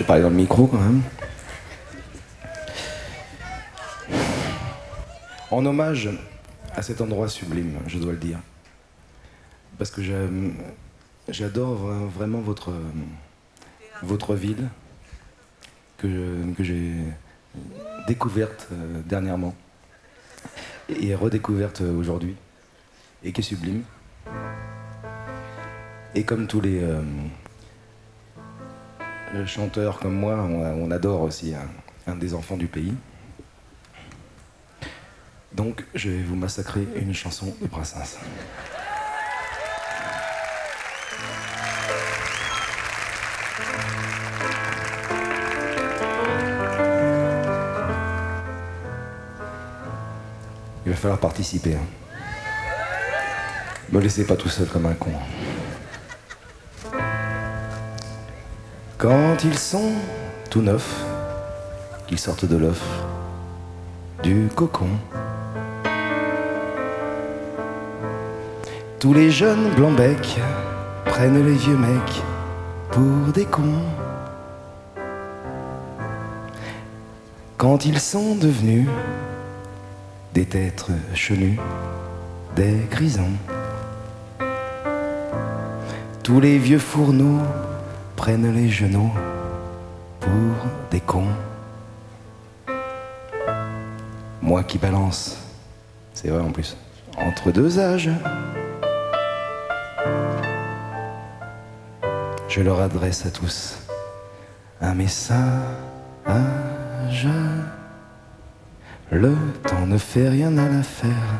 Je 0.00 0.02
vais 0.02 0.06
parler 0.06 0.22
dans 0.22 0.30
le 0.30 0.36
micro 0.36 0.66
quand 0.66 0.78
même. 0.78 1.02
En 5.50 5.66
hommage 5.66 6.08
à 6.74 6.80
cet 6.80 7.02
endroit 7.02 7.28
sublime, 7.28 7.74
je 7.86 7.98
dois 7.98 8.12
le 8.12 8.16
dire. 8.16 8.38
Parce 9.76 9.90
que 9.90 10.00
j'adore 11.28 11.76
vraiment 12.16 12.40
votre, 12.40 12.72
votre 14.02 14.34
ville 14.34 14.70
que, 15.98 16.50
que 16.56 16.64
j'ai 16.64 16.94
découverte 18.08 18.68
euh, 18.72 19.02
dernièrement 19.04 19.54
et 20.88 21.14
redécouverte 21.14 21.82
aujourd'hui 21.82 22.36
et 23.22 23.32
qui 23.32 23.42
est 23.42 23.44
sublime. 23.44 23.82
Et 26.14 26.24
comme 26.24 26.46
tous 26.46 26.62
les 26.62 26.82
euh, 26.82 27.02
chanteurs 29.46 29.98
comme 29.98 30.14
moi, 30.14 30.34
on, 30.34 30.90
adore 30.90 31.22
aussi 31.22 31.54
un, 32.06 32.16
des 32.16 32.34
enfants 32.34 32.56
du 32.56 32.66
pays. 32.66 32.94
Donc 35.52 35.84
je 35.94 36.10
vais 36.10 36.22
vous 36.22 36.36
massacrer 36.36 36.86
une 36.96 37.14
chanson 37.14 37.54
de 37.60 37.66
Brassens. 37.66 38.18
Il 50.86 50.92
va 50.92 50.96
falloir 50.96 51.20
participer. 51.20 51.74
Hein. 51.74 51.86
Me 53.92 54.00
laissez 54.00 54.24
pas 54.24 54.36
tout 54.36 54.48
seul 54.48 54.66
comme 54.66 54.86
un 54.86 54.94
con. 54.94 55.12
Quand 59.00 59.44
ils 59.44 59.58
sont 59.58 59.92
tout 60.50 60.60
neufs, 60.60 61.02
qu'ils 62.06 62.18
sortent 62.18 62.44
de 62.44 62.58
l'œuf, 62.58 62.82
du 64.22 64.50
cocon. 64.54 64.90
Tous 68.98 69.14
les 69.14 69.30
jeunes 69.30 69.70
blancs-becs 69.74 70.38
prennent 71.06 71.42
les 71.42 71.54
vieux 71.54 71.78
mecs 71.78 72.22
pour 72.90 73.32
des 73.32 73.46
cons. 73.46 73.80
Quand 77.56 77.86
ils 77.86 78.00
sont 78.00 78.34
devenus 78.34 78.86
des 80.34 80.44
têtes 80.44 80.88
chenus, 81.14 81.58
des 82.54 82.76
grisons. 82.90 83.32
Tous 86.22 86.38
les 86.38 86.58
vieux 86.58 86.78
fourneaux 86.78 87.40
prennent 88.20 88.54
les 88.54 88.68
genoux 88.68 89.10
pour 90.20 90.30
des 90.90 91.00
cons. 91.00 91.34
Moi 94.42 94.62
qui 94.62 94.76
balance, 94.76 95.38
c'est 96.12 96.28
vrai 96.28 96.42
en 96.42 96.50
plus, 96.50 96.76
entre 97.16 97.50
deux 97.50 97.78
âges. 97.78 98.10
Je 102.46 102.60
leur 102.60 102.80
adresse 102.82 103.24
à 103.24 103.30
tous 103.30 103.78
un 104.82 104.92
message. 104.92 105.40
Le 109.10 109.34
temps 109.66 109.86
ne 109.86 109.96
fait 109.96 110.28
rien 110.28 110.58
à 110.58 110.68
l'affaire. 110.68 111.30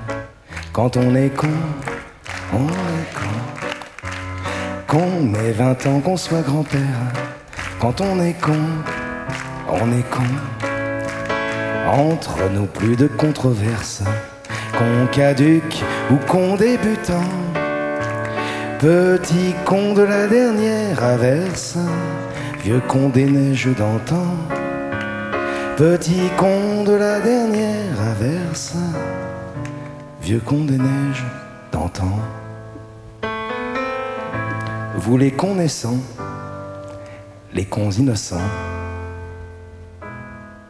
Quand 0.72 0.96
on 0.96 1.14
est 1.14 1.28
con, 1.28 1.52
on 2.54 2.66
est 2.68 3.14
con. 3.14 3.59
Qu'on 4.90 5.34
ait 5.34 5.52
20 5.52 5.86
ans, 5.86 6.00
qu'on 6.00 6.16
soit 6.16 6.42
grand-père. 6.42 6.80
Quand 7.78 8.00
on 8.00 8.20
est 8.20 8.34
con, 8.40 8.58
on 9.68 9.92
est 9.92 10.10
con. 10.10 10.22
Entre 11.88 12.50
nous, 12.52 12.66
plus 12.66 12.96
de 12.96 13.06
controverses. 13.06 14.02
Qu'on 14.76 15.06
caduque 15.06 15.84
ou 16.10 16.16
qu'on 16.26 16.56
débutant. 16.56 17.30
Petit 18.80 19.54
con 19.64 19.94
de 19.94 20.02
la 20.02 20.26
dernière 20.26 21.04
averse. 21.04 21.78
Vieux 22.64 22.82
con 22.88 23.10
des 23.10 23.26
neiges 23.26 23.68
d'antan. 23.78 24.26
Petit 25.76 26.28
con 26.36 26.84
de 26.84 26.92
la 26.92 27.20
dernière 27.20 27.98
averse, 28.10 28.74
vieux 30.20 30.42
con 30.44 30.64
des 30.66 30.76
neiges 30.76 31.24
d'antan. 31.72 32.18
Vous 35.02 35.16
les 35.16 35.30
connaissants, 35.30 35.96
les 37.54 37.64
cons 37.64 37.90
innocents, 37.90 38.50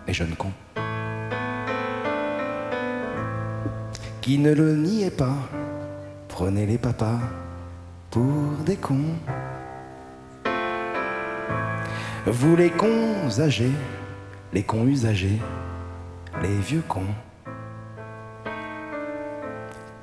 les 0.07 0.13
jeunes 0.15 0.37
cons, 0.37 0.53
qui 4.21 4.39
ne 4.39 4.55
le 4.55 4.77
niaient 4.77 5.11
pas, 5.11 5.35
prenez 6.29 6.65
les 6.65 6.79
papas 6.79 7.19
pour 8.13 8.53
des 8.65 8.77
cons. 8.77 9.17
Vous 12.25 12.55
les 12.55 12.71
cons 12.71 13.41
âgés, 13.41 13.73
les 14.53 14.63
cons 14.63 14.87
usagés, 14.87 15.41
les 16.41 16.57
vieux 16.57 16.85
cons, 16.87 17.15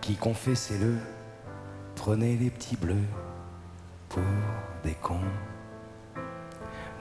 qui 0.01 0.15
confessez-le, 0.15 0.95
prenez 1.95 2.35
les 2.35 2.49
petits 2.49 2.75
bleus 2.75 3.07
pour 4.09 4.23
des 4.83 4.95
cons. 5.01 5.15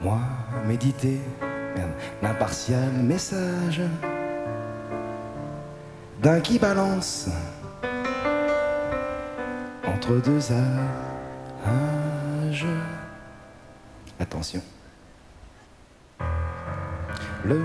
Moi, 0.01 0.19
méditer, 0.67 1.19
l'impartial 2.21 2.91
message 2.91 3.81
d'un 6.21 6.39
qui 6.39 6.59
balance 6.59 7.29
entre 9.85 10.15
deux 10.15 10.51
âges. 10.51 12.65
Attention. 14.19 14.61
Le 17.45 17.61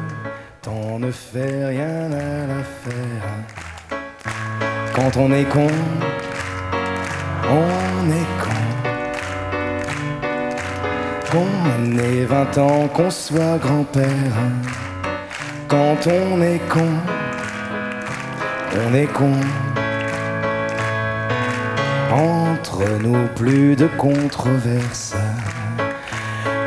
temps 0.60 0.98
ne 0.98 1.10
fait 1.10 1.64
rien 1.66 2.12
à 2.12 2.46
l'affaire. 2.46 3.22
Quand 4.94 5.16
on 5.16 5.32
est 5.32 5.44
con, 5.44 5.66
on 7.50 8.10
est 8.10 8.26
con. 8.42 8.91
Qu'on 11.32 11.96
ait 11.96 12.26
20 12.26 12.58
ans, 12.58 12.88
qu'on 12.92 13.10
soit 13.10 13.56
grand-père. 13.58 14.36
Quand 15.66 16.06
on 16.06 16.42
est 16.42 16.60
con, 16.68 16.90
on 18.76 18.94
est 18.94 19.06
con. 19.06 19.32
Entre 22.12 22.84
nous, 23.02 23.26
plus 23.34 23.76
de 23.76 23.86
controverses. 23.96 25.14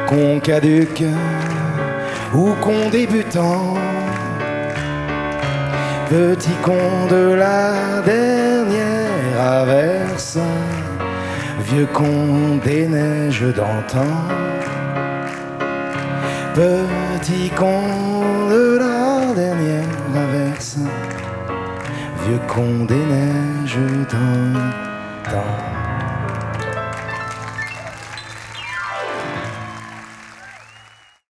Qu'on 0.08 0.40
caduque 0.40 1.04
ou 2.34 2.56
con 2.60 2.90
débutant, 2.92 3.76
petit 6.10 6.58
con 6.64 7.06
de 7.12 7.36
la 7.36 8.02
dernière 8.04 9.40
averse, 9.40 10.40
vieux 11.68 11.88
con 11.94 12.58
des 12.64 12.88
neiges 12.88 13.42
d'antan, 13.56 14.06
petit 16.54 17.50
con 17.56 18.50
de 18.50 18.78
la 18.78 19.34
dernière 19.34 19.84
averse, 20.16 20.78
vieux 22.26 22.40
con 22.48 22.86
des 22.86 22.96
neiges 22.96 23.78
d'antan. 24.12 25.85